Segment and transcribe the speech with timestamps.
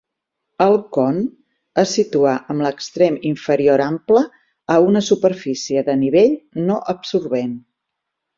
[0.63, 1.17] El con
[1.81, 4.25] es situa amb l'extrem inferior ample
[4.77, 6.35] a una superfície de nivell
[6.65, 7.55] no absorbent.